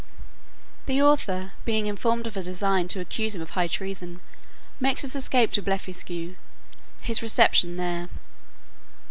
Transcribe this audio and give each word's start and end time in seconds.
The 0.87 0.99
author, 0.99 1.51
being 1.63 1.85
informed 1.85 2.25
of 2.25 2.35
a 2.35 2.41
design 2.41 2.87
to 2.87 2.99
accuse 2.99 3.35
him 3.35 3.41
of 3.43 3.51
high 3.51 3.67
treason, 3.67 4.19
makes 4.79 5.03
his 5.03 5.15
escape 5.15 5.51
to 5.51 5.61
Blefuscu. 5.61 6.37
His 7.01 7.21
reception 7.21 7.75
there. 7.75 8.09